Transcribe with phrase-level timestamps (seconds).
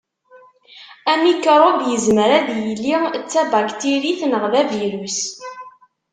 [1.11, 2.75] Amikṛub yezmer ad yili
[3.21, 5.19] d tabaktirit neɣ d avirus.